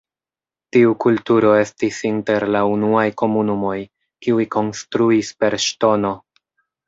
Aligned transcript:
Tiu 0.75 0.93
kulturo 1.03 1.51
estis 1.63 1.99
inter 2.09 2.45
la 2.55 2.63
unuaj 2.77 3.05
komunumoj, 3.23 3.77
kiuj 4.27 4.47
konstruis 4.57 5.33
per 5.43 5.59
ŝtono. 5.69 6.15